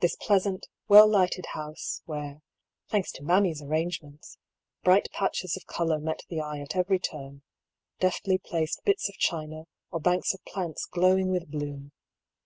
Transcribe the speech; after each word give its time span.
This 0.00 0.16
pleasant, 0.16 0.68
well 0.86 1.08
lighted 1.08 1.46
house, 1.54 2.02
where, 2.04 2.42
thanks 2.90 3.10
to 3.12 3.22
mammy's 3.22 3.62
arrangements, 3.62 4.36
bright 4.84 5.08
patches 5.12 5.56
of 5.56 5.66
colour 5.66 5.98
met 5.98 6.26
the 6.28 6.42
eye 6.42 6.60
at 6.60 6.76
every 6.76 6.98
turn; 6.98 7.40
deftly 8.00 8.36
placed 8.36 8.84
bits 8.84 9.08
of 9.08 9.16
china, 9.16 9.64
or 9.90 9.98
banks 9.98 10.34
of 10.34 10.44
plants 10.44 10.84
glowing 10.84 11.28
with 11.30 11.50
bloom. 11.50 11.92